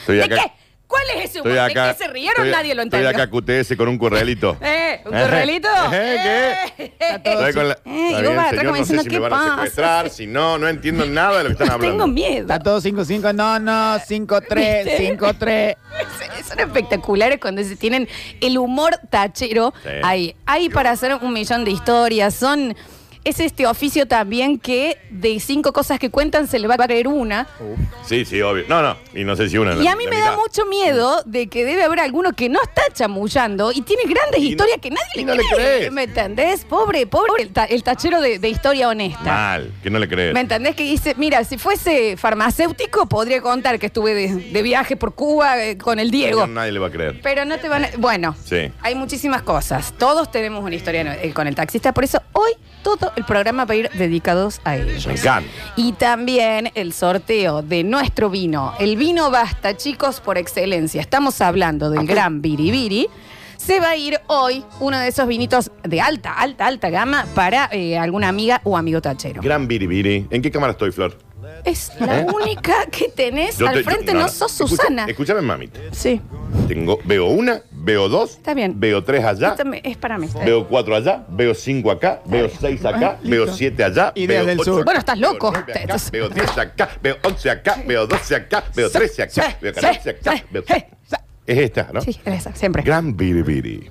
Estoy 0.00 0.16
¿De 0.16 0.24
acá. 0.24 0.36
qué? 0.36 0.52
¿Cuál 0.86 1.02
es 1.16 1.24
ese 1.30 1.38
Estoy 1.38 1.52
humor? 1.52 1.70
acá. 1.70 1.86
¿De 1.88 1.92
qué 1.96 2.04
se 2.04 2.08
rieron? 2.10 2.46
estoy- 2.46 2.50
Nadie 2.52 2.74
lo 2.74 2.82
entendió. 2.82 3.08
Estoy 3.10 3.22
acá 3.22 3.30
QTS 3.30 3.76
con 3.76 3.88
un 3.88 3.98
corralito. 3.98 4.56
¿Eh? 4.62 5.00
¿Un 5.04 5.10
corralito? 5.12 5.68
Ajá, 5.68 5.90
¿qué? 5.90 6.94
Estoy 6.98 7.52
con 7.54 7.68
la- 7.68 7.78
Eh, 7.84 8.10
Está 8.10 8.10
y 8.10 8.12
vos 8.12 8.20
bien, 8.22 8.36
vas 8.36 8.46
atrás 8.46 8.50
señor, 8.50 8.64
como 8.66 8.70
no 8.70 8.74
sé 8.76 8.80
diciendo, 8.80 9.02
si 9.02 9.08
¿qué 9.08 9.14
me 9.16 9.20
van 9.20 9.32
a 9.32 9.36
pasa? 9.36 9.54
secuestrar, 9.54 10.10
si 10.10 10.26
no, 10.26 10.58
no 10.58 10.68
entiendo 10.68 11.06
nada 11.06 11.38
de 11.38 11.44
lo 11.44 11.48
que 11.48 11.52
están 11.54 11.70
hablando. 11.70 11.96
Tengo 12.04 12.06
miedo. 12.06 12.40
Está 12.42 12.58
todo 12.58 12.80
5-5, 12.80 13.34
no, 13.34 13.58
no, 13.58 13.98
5-3, 13.98 14.84
¿Viste? 14.84 15.18
5-3. 15.18 15.76
Son 16.48 16.60
espectaculares 16.60 17.38
cuando 17.40 17.62
se 17.64 17.76
tienen 17.76 18.06
el 18.40 18.58
humor 18.58 18.98
tachero 19.10 19.72
Sí. 19.82 19.88
ahí. 20.02 20.36
Hay 20.46 20.68
para 20.68 20.90
hacer 20.90 21.14
un 21.14 21.32
millón 21.32 21.64
de 21.64 21.70
historias. 21.72 22.34
Son. 22.34 22.76
Es 23.24 23.40
este 23.40 23.66
oficio 23.66 24.06
también 24.06 24.58
que 24.58 24.98
de 25.08 25.40
cinco 25.40 25.72
cosas 25.72 25.98
que 25.98 26.10
cuentan 26.10 26.46
se 26.46 26.58
le 26.58 26.68
va 26.68 26.74
a 26.74 26.78
creer 26.86 27.08
una. 27.08 27.46
Sí, 28.04 28.26
sí, 28.26 28.42
obvio. 28.42 28.64
No, 28.68 28.82
no. 28.82 28.96
Y 29.14 29.24
no 29.24 29.34
sé 29.34 29.48
si 29.48 29.56
una. 29.56 29.74
Y 29.82 29.86
a 29.88 29.96
mí 29.96 30.04
me 30.06 30.18
da 30.18 30.36
mucho 30.36 30.66
miedo 30.66 31.22
de 31.24 31.46
que 31.46 31.64
debe 31.64 31.84
haber 31.84 32.00
alguno 32.00 32.34
que 32.34 32.50
no 32.50 32.60
está 32.62 32.82
chamullando 32.92 33.72
y 33.72 33.80
tiene 33.80 34.02
grandes 34.04 34.40
Y 34.40 34.44
no- 34.44 34.48
historias 34.50 34.78
que 34.82 34.90
nadie 34.90 35.06
y 35.14 35.18
le 35.20 35.24
no 35.24 35.34
le 35.36 35.42
cree. 35.48 35.76
crees. 35.78 35.92
¿Me 35.92 36.02
entendés? 36.02 36.64
Pobre, 36.66 37.06
pobre 37.06 37.42
el, 37.44 37.50
ta- 37.50 37.64
el 37.64 37.82
tachero 37.82 38.20
de, 38.20 38.38
de 38.38 38.48
historia 38.50 38.88
honesta. 38.90 39.22
Mal, 39.24 39.72
que 39.82 39.88
no 39.88 39.98
le 39.98 40.06
crees. 40.08 40.34
¿Me 40.34 40.40
entendés? 40.40 40.76
Que 40.76 40.82
dice, 40.82 41.14
mira, 41.16 41.42
si 41.44 41.56
fuese 41.56 42.18
farmacéutico, 42.18 43.06
podría 43.06 43.40
contar 43.40 43.78
que 43.78 43.86
estuve 43.86 44.12
de, 44.12 44.34
de 44.52 44.62
viaje 44.62 44.96
por 44.96 45.14
Cuba 45.14 45.62
eh, 45.64 45.78
con 45.78 45.98
el 45.98 46.10
Diego. 46.10 46.46
Nadie 46.46 46.72
le 46.72 46.78
va 46.78 46.88
a 46.88 46.90
creer. 46.90 47.20
Pero 47.22 47.46
no 47.46 47.56
te 47.58 47.68
van 47.70 47.86
a... 47.86 47.88
Bueno, 47.96 48.36
Sí. 48.44 48.70
hay 48.82 48.94
muchísimas 48.94 49.40
cosas. 49.42 49.94
Todos 49.96 50.30
tenemos 50.30 50.62
una 50.62 50.74
historia 50.74 51.18
eh, 51.22 51.32
con 51.32 51.46
el 51.46 51.54
taxista. 51.54 51.94
Por 51.94 52.04
eso 52.04 52.20
hoy 52.32 52.52
todo 52.84 53.10
el 53.16 53.24
programa 53.24 53.64
va 53.64 53.74
a 53.74 53.76
ir 53.76 53.90
dedicados 53.94 54.60
a 54.62 54.76
ellos. 54.76 55.06
Me 55.08 55.14
encanta. 55.14 55.50
Y 55.74 55.92
también 55.94 56.70
el 56.76 56.92
sorteo 56.92 57.62
de 57.62 57.82
nuestro 57.82 58.30
vino. 58.30 58.74
El 58.78 58.96
vino 58.96 59.32
basta, 59.32 59.76
chicos, 59.76 60.20
por 60.20 60.38
excelencia. 60.38 61.00
Estamos 61.00 61.40
hablando 61.40 61.90
del 61.90 62.06
gran 62.06 62.40
biribiri. 62.40 63.08
Se 63.56 63.80
va 63.80 63.90
a 63.90 63.96
ir 63.96 64.20
hoy 64.26 64.62
uno 64.80 64.98
de 64.98 65.08
esos 65.08 65.26
vinitos 65.26 65.70
de 65.82 66.00
alta, 66.00 66.34
alta, 66.34 66.66
alta 66.66 66.90
gama 66.90 67.26
para 67.34 67.68
eh, 67.72 67.96
alguna 67.98 68.28
amiga 68.28 68.60
o 68.64 68.76
amigo 68.76 69.00
tachero. 69.00 69.40
Gran 69.42 69.66
biribiri. 69.66 70.26
¿En 70.30 70.42
qué 70.42 70.50
cámara 70.50 70.72
estoy, 70.72 70.92
Flor? 70.92 71.16
Es 71.64 71.90
la 71.98 72.20
¿Eh? 72.20 72.26
única 72.34 72.74
que 72.90 73.08
tenés 73.08 73.56
Yo 73.56 73.66
al 73.68 73.74
te- 73.76 73.84
frente, 73.84 74.12
yo- 74.12 74.18
no, 74.18 74.28
sos 74.28 74.52
Escucha- 74.60 74.68
Susana. 74.82 75.06
Escúchame, 75.06 75.40
mamita. 75.40 75.80
Sí, 75.92 76.20
Tengo, 76.68 76.98
veo 77.04 77.26
una, 77.26 77.62
veo 77.84 78.08
dos. 78.08 78.32
Está 78.32 78.54
bien. 78.54 78.78
Veo 78.80 79.04
tres 79.04 79.24
allá. 79.24 79.48
Esta 79.50 79.64
me- 79.64 79.80
es 79.84 79.96
para 79.96 80.18
mí. 80.18 80.28
Veo 80.44 80.66
cuatro 80.66 80.96
allá, 80.96 81.24
veo 81.28 81.54
cinco 81.54 81.90
acá, 81.90 82.20
veo 82.24 82.48
seis 82.48 82.84
acá, 82.84 83.18
veo 83.22 83.46
siete 83.52 83.84
allá, 83.84 84.12
Ideas 84.14 84.40
veo 84.44 84.46
del 84.46 84.60
ocho 84.60 84.64
sur. 84.72 84.74
acá, 84.80 84.84
Bueno, 84.84 84.98
estás 85.00 85.20
veo 85.20 85.32
loco. 85.32 85.50
nueve 85.52 85.72
acá, 85.72 85.80
Entonces- 85.82 86.10
veo 86.10 86.28
10 86.28 86.58
acá, 86.58 86.88
veo 87.02 87.16
11 87.22 87.50
acá, 87.50 87.76
veo 87.86 88.06
12 88.06 88.34
acá, 88.36 88.64
veo 88.74 88.90
13 88.90 89.22
acá, 89.22 89.56
veo 89.60 89.72
14 89.74 90.10
acá, 90.10 90.44
veo... 90.50 90.64
Es 91.46 91.58
esta, 91.58 91.90
¿no? 91.92 92.00
Sí, 92.00 92.18
es 92.24 92.34
esa, 92.34 92.54
siempre. 92.54 92.82
Gran 92.82 93.14
biribiri. 93.16 93.90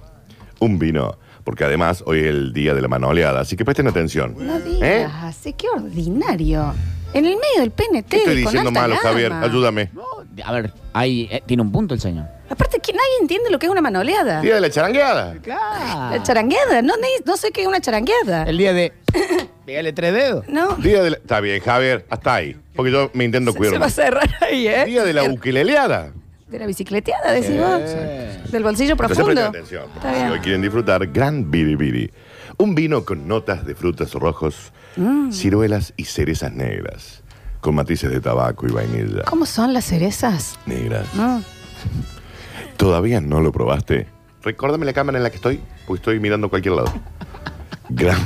Un 0.60 0.80
vino. 0.80 1.18
Porque 1.44 1.66
además 1.66 2.04
hoy 2.08 2.22
es 2.22 2.26
el 2.28 2.54
día 2.54 2.74
de 2.74 2.82
la 2.82 2.88
manoleada, 2.88 3.42
así 3.42 3.56
que 3.58 3.66
presten 3.66 3.88
atención. 3.88 4.34
No 4.40 4.60
digas, 4.60 4.82
¿Eh? 4.82 5.06
así, 5.24 5.54
qué 5.54 5.68
ordinario. 5.70 6.74
En 7.14 7.26
el 7.26 7.36
medio 7.36 7.60
del 7.60 7.70
PNT. 7.72 8.10
¿Qué 8.10 8.18
estoy 8.18 8.44
con 8.44 8.54
diciendo 8.54 8.70
alta 8.70 8.82
malo, 8.82 8.96
gama. 8.96 9.10
Javier? 9.10 9.34
Ayúdame. 9.34 9.90
No, 9.94 10.04
a 10.44 10.52
ver, 10.52 10.74
ahí 10.94 11.28
eh, 11.30 11.44
tiene 11.46 11.62
un 11.62 11.72
punto 11.72 11.94
el 11.94 12.00
señor. 12.00 12.26
Aparte, 12.54 12.80
que 12.80 12.94
nadie 12.94 13.06
entiende 13.22 13.50
lo 13.50 13.58
que 13.58 13.66
es 13.66 13.72
una 13.72 13.82
manoleada. 13.82 14.42
Día 14.42 14.56
de 14.56 14.62
la 14.62 14.70
charangueada. 14.70 15.36
Claro. 15.42 16.12
La 16.16 16.22
charangueada, 16.24 16.82
no, 16.84 16.96
ni- 16.98 17.24
no 17.26 17.36
sé 17.36 17.52
qué 17.52 17.62
es 17.64 17.68
una 17.68 17.82
charangueada. 17.82 18.44
El 18.44 18.58
día 18.60 18.74
de. 18.74 18.94
Pégale 19.66 19.92
tres 19.94 20.14
dedos. 20.14 20.46
No, 20.48 20.76
Día 20.76 21.02
de 21.02 21.10
la... 21.12 21.18
Está 21.18 21.40
bien, 21.40 21.62
Javier, 21.62 22.06
hasta 22.10 22.36
ahí. 22.36 22.56
Porque 22.76 22.92
yo 22.92 23.10
me 23.14 23.24
intento 23.24 23.52
se, 23.54 23.58
cuidar 23.58 23.74
se 23.74 23.80
va 23.80 23.86
a 23.86 23.90
cerrar 23.90 24.30
ahí, 24.42 24.68
¿eh? 24.68 24.86
Día 24.86 25.04
de 25.04 25.14
la 25.14 25.24
El- 25.24 25.32
ukeleleada. 25.32 26.12
de 26.48 26.60
la 26.60 26.66
bicicleteada, 26.68 27.32
decís 27.32 27.58
vos. 27.58 28.52
Del 28.52 28.62
bolsillo 28.64 28.92
Entonces 28.92 29.18
profundo. 29.18 29.26
presten 29.26 29.46
atención. 29.48 29.86
Está 29.96 30.10
Si 30.12 30.16
bien. 30.20 30.30
hoy 30.32 30.40
quieren 30.40 30.62
disfrutar, 30.62 31.08
Gran 31.08 31.50
Biribiri. 31.50 32.12
Un 32.58 32.76
vino 32.76 33.04
con 33.04 33.28
notas 33.28 33.66
de 33.66 33.74
frutos 33.74 34.14
rojos, 34.14 34.72
Mm. 34.96 35.32
ciruelas 35.32 35.94
y 35.98 36.06
cerezas 36.06 36.52
negras. 36.54 37.24
Con 37.62 37.74
matices 37.74 38.12
de 38.12 38.20
tabaco 38.20 38.68
y 38.68 38.72
vainilla. 38.72 39.24
¿Cómo 39.24 39.46
son 39.48 39.74
las 39.74 39.86
cerezas? 39.86 40.60
Negras. 40.68 41.08
Mm. 41.16 41.40
¿Todavía 42.84 43.22
no 43.22 43.40
lo 43.40 43.54
probaste? 43.54 44.08
Recuérdame 44.42 44.86
la 44.86 44.92
cámara 44.92 45.18
en 45.18 45.24
la 45.24 45.30
que 45.30 45.38
estoy, 45.38 45.62
pues 45.88 46.02
estoy 46.02 46.20
mirando 46.20 46.48
a 46.48 46.50
cualquier 46.50 46.76
lado. 46.76 46.92
Gran, 47.90 48.18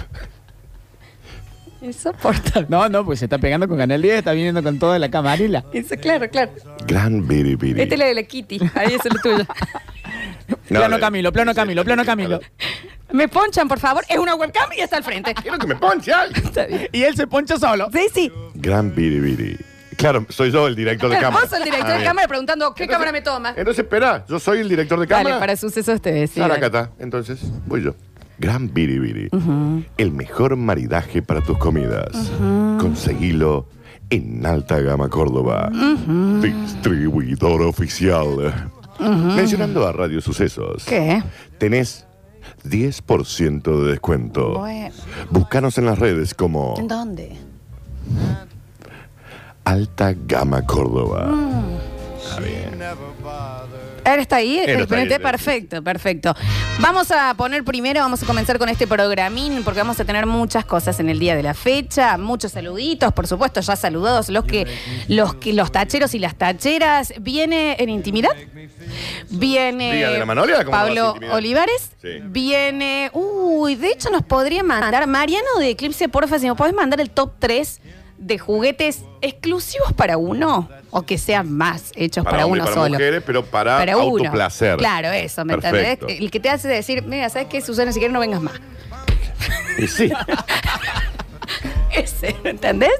Insoportable. 1.79 2.65
No, 2.67 2.89
no, 2.89 3.05
pues 3.05 3.19
se 3.19 3.25
está 3.25 3.37
pegando 3.37 3.67
con 3.67 3.77
Canal 3.77 4.01
10, 4.01 4.15
está 4.17 4.31
viniendo 4.31 4.63
con 4.63 4.79
toda 4.79 4.97
la 4.97 5.11
camarila. 5.11 5.63
Eso, 5.71 5.95
claro, 5.97 6.27
claro. 6.31 6.51
gran 6.87 7.27
Biribiri. 7.27 7.79
Este 7.79 7.93
es 7.93 7.99
la 7.99 8.07
de 8.07 8.15
la 8.15 8.23
Kitty. 8.23 8.59
Ahí 8.73 8.95
es 8.95 9.05
el 9.05 9.21
tuyo. 9.21 9.45
No, 10.69 10.79
plano 10.79 10.95
de- 10.95 11.01
Camilo, 11.01 11.31
plano 11.33 11.53
Camilo, 11.53 11.83
plano 11.83 12.03
Camilo. 12.05 12.39
Me 13.11 13.27
ponchan, 13.27 13.67
por 13.67 13.79
favor. 13.79 14.03
Es 14.09 14.17
una 14.17 14.33
webcam 14.33 14.69
y 14.77 14.79
está 14.81 14.97
al 14.97 15.03
frente. 15.03 15.33
Quiero 15.35 15.57
que 15.57 15.67
me 15.67 15.75
ponche 15.75 16.11
alguien. 16.11 16.45
Está 16.45 16.65
bien. 16.65 16.87
Y 16.93 17.03
él 17.03 17.15
se 17.15 17.27
poncha 17.27 17.57
solo. 17.59 17.89
Sí, 17.91 18.07
sí. 18.13 18.31
Gran 18.55 18.95
Biribiri. 18.95 19.57
Claro, 19.97 20.25
soy 20.29 20.51
yo 20.51 20.67
el 20.67 20.75
director 20.75 21.09
de 21.09 21.17
cámara. 21.17 21.41
Vos 21.41 21.49
sos 21.49 21.57
el 21.59 21.65
director 21.65 21.87
Ah, 21.89 21.93
de 21.93 21.97
bien. 21.99 22.07
cámara 22.09 22.27
preguntando 22.27 22.73
qué 22.73 22.87
cámara 22.87 23.11
me 23.11 23.21
toma. 23.21 23.49
Entonces, 23.57 23.79
espera, 23.83 24.25
yo 24.29 24.39
soy 24.39 24.59
el 24.59 24.69
director 24.69 24.99
de 24.99 25.07
cámara. 25.07 25.29
Dale, 25.29 25.39
para 25.39 25.55
sucesos 25.57 25.99
TV, 26.01 26.27
sí. 26.27 26.39
Ahora 26.39 26.55
acá 26.55 26.67
está. 26.67 26.91
Entonces, 26.99 27.39
voy 27.65 27.81
yo. 27.83 27.95
Gran 28.39 28.71
Biribiri. 28.71 29.29
El 29.97 30.11
mejor 30.11 30.55
maridaje 30.55 31.21
para 31.23 31.41
tus 31.41 31.57
comidas. 31.57 32.11
Conseguilo 32.79 33.67
en 34.11 34.45
Alta 34.45 34.79
Gama 34.79 35.09
Córdoba. 35.09 35.71
Distribuidor 36.41 37.63
oficial. 37.63 38.53
Mencionando 38.99 39.87
a 39.87 39.91
Radio 39.91 40.21
Sucesos. 40.21 40.85
¿Qué? 40.85 41.23
Tenés 41.57 42.05
10% 42.63 43.83
de 43.83 43.91
descuento. 43.91 44.59
Bueno. 44.59 44.93
Búscanos 45.31 45.77
en 45.79 45.85
las 45.85 45.97
redes 45.97 46.35
como 46.35 46.75
¿En 46.77 46.87
dónde? 46.87 47.35
Alta 49.67 50.15
Gama 50.15 50.65
Córdoba. 50.65 51.25
Mm. 51.25 51.77
Está 52.23 52.39
bien. 52.39 52.81
Él 54.05 54.19
está 54.21 54.37
ahí, 54.37 54.59
Él 54.59 54.69
el 54.69 54.81
está 54.83 54.95
ahí, 54.95 55.19
perfecto, 55.19 55.83
perfecto. 55.83 56.33
Vamos 56.79 57.11
a 57.11 57.33
poner 57.33 57.65
primero, 57.65 57.99
vamos 57.99 58.23
a 58.23 58.25
comenzar 58.25 58.59
con 58.59 58.69
este 58.69 58.87
programín, 58.87 59.65
porque 59.65 59.81
vamos 59.81 59.99
a 59.99 60.05
tener 60.05 60.25
muchas 60.25 60.63
cosas 60.63 61.01
en 61.01 61.09
el 61.09 61.19
día 61.19 61.35
de 61.35 61.43
la 61.43 61.53
fecha, 61.53 62.17
muchos 62.17 62.53
saluditos, 62.53 63.11
por 63.11 63.27
supuesto, 63.27 63.59
ya 63.59 63.75
saludados 63.75 64.29
los 64.29 64.45
que, 64.45 64.65
los 65.09 65.35
que, 65.35 65.51
los 65.51 65.69
tacheros 65.69 66.15
y 66.15 66.19
las 66.19 66.35
tacheras. 66.35 67.13
Viene 67.19 67.75
en 67.77 67.89
intimidad. 67.89 68.31
Viene 69.29 69.97
Día 69.97 70.11
de 70.11 70.19
la 70.19 70.25
Manolia, 70.25 70.63
¿cómo 70.63 70.77
no 70.77 70.77
va 70.77 70.83
a 70.83 70.85
ser 70.85 70.95
Pablo? 71.19 71.35
Olivares. 71.35 71.91
Sí. 72.01 72.21
Viene. 72.23 73.11
Uy, 73.11 73.75
de 73.75 73.89
hecho 73.89 74.09
nos 74.11 74.23
podría 74.23 74.63
mandar. 74.63 75.05
Mariano 75.07 75.59
de 75.59 75.71
Eclipse, 75.71 76.07
porfa, 76.07 76.39
si 76.39 76.47
me 76.47 76.55
podés 76.55 76.73
mandar 76.73 77.01
el 77.01 77.09
top 77.09 77.33
3 77.39 77.81
de 78.17 78.37
juguetes 78.39 79.03
exclusivos 79.21 79.93
para 79.93 80.17
uno 80.17 80.69
o 80.89 81.03
que 81.03 81.17
sean 81.17 81.51
más 81.51 81.91
hechos 81.95 82.23
para, 82.23 82.37
Para, 82.37 82.45
uno 82.47 82.63
para 82.63 82.75
solo. 82.75 82.89
mujeres, 82.93 83.23
pero 83.25 83.45
para, 83.45 83.77
Para 83.77 83.97
uno. 83.97 84.25
autoplacer. 84.25 84.77
Claro, 84.77 85.09
eso, 85.11 85.45
¿me 85.45 85.57
Perfecto. 85.57 86.05
entendés? 86.05 86.19
El 86.21 86.31
que 86.31 86.39
te 86.39 86.49
hace 86.49 86.67
decir, 86.67 87.03
mira, 87.03 87.29
¿sabes 87.29 87.47
qué, 87.47 87.61
Susana? 87.61 87.91
Si 87.91 87.99
quieres 87.99 88.13
no 88.13 88.19
vengas 88.19 88.41
más. 88.41 88.59
Y 89.77 89.87
sí. 89.87 90.11
Ese, 91.95 92.35
¿me 92.43 92.51
entendés? 92.51 92.91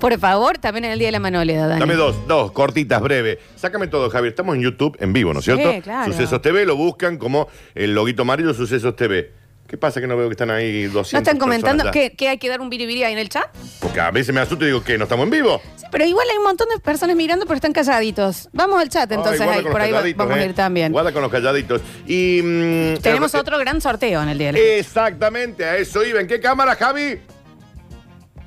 Por 0.00 0.18
favor, 0.18 0.58
también 0.58 0.84
en 0.86 0.92
el 0.92 0.98
Día 0.98 1.08
de 1.08 1.12
la 1.12 1.20
Manoleda, 1.20 1.68
Dani. 1.68 1.80
Dame 1.80 1.94
dos, 1.94 2.16
dos, 2.26 2.50
cortitas, 2.52 3.00
breves. 3.00 3.38
Sácame 3.56 3.86
todo, 3.86 4.10
Javier. 4.10 4.30
Estamos 4.32 4.56
en 4.56 4.62
YouTube 4.62 4.96
en 5.00 5.12
vivo, 5.12 5.32
¿no 5.32 5.38
es 5.40 5.44
cierto? 5.44 5.70
Sí, 5.70 5.80
claro. 5.82 6.10
Sucesos 6.12 6.40
TV 6.42 6.64
lo 6.66 6.74
buscan 6.74 7.18
como 7.18 7.48
el 7.74 7.94
loguito 7.94 8.22
amarillo 8.22 8.54
Sucesos 8.54 8.96
TV. 8.96 9.32
¿Qué 9.72 9.78
pasa 9.78 10.02
que 10.02 10.06
no 10.06 10.18
veo 10.18 10.28
que 10.28 10.34
están 10.34 10.50
ahí 10.50 10.82
200 10.82 11.12
¿No 11.14 11.18
están 11.20 11.38
comentando 11.38 11.82
personas 11.84 11.94
ya? 12.04 12.10
que, 12.10 12.14
que 12.14 12.28
hay 12.28 12.36
que 12.36 12.46
dar 12.50 12.60
un 12.60 12.68
biribiri 12.68 13.04
ahí 13.04 13.14
en 13.14 13.18
el 13.18 13.30
chat? 13.30 13.46
Porque 13.80 14.00
a 14.00 14.10
veces 14.10 14.34
me 14.34 14.42
asusto 14.42 14.64
y 14.64 14.66
digo 14.66 14.84
que 14.84 14.98
no 14.98 15.04
estamos 15.04 15.24
en 15.24 15.30
vivo. 15.30 15.62
Sí, 15.76 15.86
pero 15.90 16.04
igual 16.04 16.26
hay 16.30 16.36
un 16.36 16.44
montón 16.44 16.68
de 16.68 16.78
personas 16.78 17.16
mirando, 17.16 17.46
pero 17.46 17.54
están 17.54 17.72
calladitos. 17.72 18.50
Vamos 18.52 18.78
al 18.82 18.90
chat, 18.90 19.10
entonces, 19.10 19.40
Ay, 19.40 19.46
guarda 19.46 19.56
ahí, 19.56 19.62
con 19.62 19.72
por 19.72 19.80
ahí 19.80 19.90
va- 19.90 19.96
calladitos, 20.00 20.18
vamos 20.18 20.36
a 20.36 20.42
eh. 20.42 20.44
ir 20.46 20.54
también. 20.54 20.92
Guarda 20.92 21.12
con 21.12 21.22
los 21.22 21.32
calladitos. 21.32 21.80
Y. 22.06 22.42
mm, 22.44 22.94
Tenemos 23.00 23.32
eh, 23.32 23.38
otro 23.38 23.58
gran 23.58 23.80
sorteo 23.80 24.22
en 24.22 24.28
el 24.28 24.36
Día 24.36 24.52
de 24.52 24.58
Fecha. 24.58 24.74
Exactamente, 24.76 25.64
a 25.64 25.78
eso 25.78 26.04
iba. 26.04 26.20
¿En 26.20 26.26
qué 26.26 26.38
cámara, 26.38 26.74
Javi? 26.76 27.18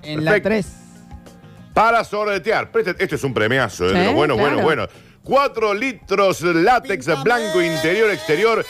En 0.03 0.23
la 0.23 0.31
Perfecto. 0.33 0.49
3. 0.49 0.65
Para 1.73 2.03
sortear. 2.03 2.71
Preste- 2.71 2.95
Este 2.99 3.15
es 3.15 3.23
un 3.23 3.33
premiazo, 3.33 3.87
¿eh? 3.87 3.93
Sí, 3.93 3.97
de 3.97 4.05
lo 4.05 4.13
bueno, 4.13 4.35
claro. 4.35 4.61
bueno, 4.61 4.85
bueno. 4.85 4.87
4 5.23 5.73
litros 5.73 6.41
látex 6.41 7.07
blanco 7.23 7.59
interior, 7.63 8.11
exterior. 8.11 8.63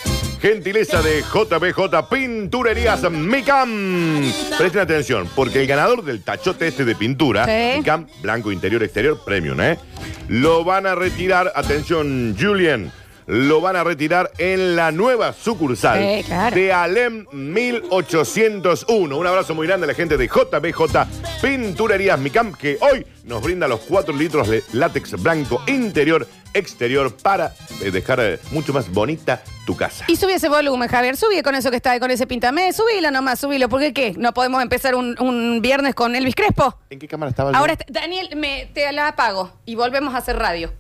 Gentileza 0.46 1.02
de 1.02 1.24
JBJ 1.24 2.08
Pinturerías 2.08 3.02
Micam. 3.10 4.22
Presten 4.60 4.82
atención, 4.82 5.28
porque 5.36 5.62
el 5.62 5.66
ganador 5.66 6.04
del 6.04 6.22
tachote 6.22 6.68
este 6.68 6.86
de 6.86 6.94
pintura, 6.94 7.46
Sí. 7.46 7.80
Micam, 7.80 8.06
blanco 8.22 8.52
interior, 8.52 8.84
exterior, 8.84 9.20
premium, 9.26 9.60
¿eh? 9.60 9.80
Lo 10.28 10.64
van 10.64 10.86
a 10.86 10.94
retirar, 10.94 11.52
atención, 11.56 12.36
Julian. 12.40 12.92
Lo 13.26 13.60
van 13.60 13.76
a 13.76 13.84
retirar 13.84 14.30
en 14.38 14.76
la 14.76 14.92
nueva 14.92 15.34
sucursal 15.34 15.98
Sí, 16.00 16.24
claro. 16.26 16.56
de 16.56 16.72
Alem 16.72 17.26
1801. 17.32 19.18
Un 19.18 19.26
abrazo 19.26 19.56
muy 19.56 19.66
grande 19.66 19.86
a 19.86 19.88
la 19.88 19.96
gente 19.96 20.16
de 20.16 20.28
JBJ 20.28 21.08
Pinturerías 21.42 22.20
Micam, 22.20 22.54
que 22.54 22.78
hoy 22.82 23.04
nos 23.24 23.42
brinda 23.42 23.68
los 23.68 23.80
4 23.80 24.16
litros 24.16 24.48
de 24.48 24.64
látex 24.74 25.20
blanco 25.24 25.64
interior, 25.66 26.28
exterior 26.56 27.16
para 27.16 27.54
eh, 27.82 27.92
dejar 27.92 28.20
eh, 28.20 28.40
mucho 28.52 28.74
más 28.74 28.90
bonita 28.92 29.44
tu 29.66 29.76
casa. 29.76 30.06
Y 30.08 30.16
subí 30.16 30.34
ese 30.34 30.50
volumen, 30.50 30.88
Javier. 30.90 31.16
Subí 31.18 31.42
con 31.44 31.54
eso 31.54 31.70
que 31.70 31.78
está 31.78 31.92
ahí, 31.92 32.00
con 32.00 32.10
ese 32.10 32.26
pintame. 32.26 32.74
Subílo 32.74 33.12
nomás, 33.12 33.40
subílo. 33.40 33.70
¿Por 33.70 33.80
qué 33.82 33.94
qué? 33.94 34.14
¿No 34.18 34.34
podemos 34.34 34.62
empezar 34.64 34.96
un, 34.96 35.16
un 35.22 35.62
viernes 35.62 35.94
con 35.94 36.16
Elvis 36.16 36.34
Crespo? 36.36 36.78
¿En 36.90 36.98
qué 37.00 37.08
cámara 37.08 37.30
estaba 37.30 37.50
el 37.52 37.56
Ahora, 37.56 37.74
está- 37.74 37.86
Daniel, 37.90 38.30
me, 38.36 38.70
te 38.74 38.92
la 38.92 39.10
apago 39.10 39.52
y 39.66 39.76
volvemos 39.76 40.16
a 40.16 40.18
hacer 40.18 40.38
radio. 40.38 40.74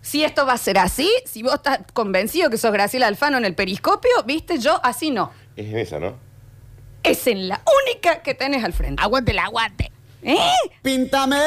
Si 0.00 0.24
esto 0.24 0.44
va 0.46 0.54
a 0.54 0.58
ser 0.58 0.78
así, 0.78 1.08
si 1.26 1.42
vos 1.42 1.54
estás 1.54 1.80
convencido 1.92 2.50
que 2.50 2.58
sos 2.58 2.72
Graciela 2.72 3.06
Alfano 3.06 3.38
en 3.38 3.44
el 3.44 3.54
periscopio, 3.54 4.10
viste, 4.26 4.58
yo 4.58 4.80
así 4.84 5.10
no. 5.10 5.30
Es 5.56 5.66
en 5.66 5.78
esa, 5.78 5.98
¿no? 6.00 6.14
Es 7.04 7.26
en 7.26 7.48
la 7.48 7.62
única 7.86 8.20
que 8.22 8.34
tenés 8.34 8.64
al 8.64 8.72
frente. 8.72 9.02
Aguante 9.02 9.30
el 9.32 9.38
aguante. 9.38 9.90
¿Eh? 10.24 10.38
Píntame. 10.82 11.40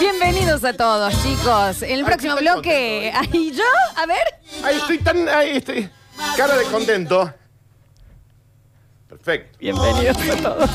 Bienvenidos 0.00 0.64
a 0.64 0.72
todos, 0.72 1.12
chicos. 1.22 1.82
En 1.82 1.98
el 1.98 2.04
próximo 2.04 2.36
estoy 2.36 2.54
bloque. 2.54 3.12
¿Y 3.32 3.52
yo? 3.52 3.64
A 3.96 4.06
ver. 4.06 4.24
Ay, 4.64 4.76
estoy 4.76 4.98
tan. 4.98 5.28
Ay, 5.28 5.58
estoy. 5.58 5.90
Cara 6.36 6.56
de 6.56 6.64
contento. 6.64 7.32
Perfecto. 9.08 9.58
Bienvenidos 9.58 10.16
a 10.16 10.36
todos. 10.42 10.70